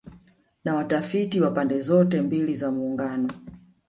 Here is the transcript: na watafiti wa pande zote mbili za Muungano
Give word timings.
na 0.63 0.75
watafiti 0.75 1.41
wa 1.41 1.51
pande 1.51 1.79
zote 1.81 2.21
mbili 2.21 2.55
za 2.55 2.71
Muungano 2.71 3.29